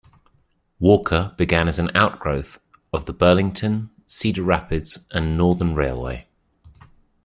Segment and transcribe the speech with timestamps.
[0.79, 2.59] Walker began as an outgrowth
[2.91, 6.25] of the Burlington, Cedar Rapids and Northern Railway.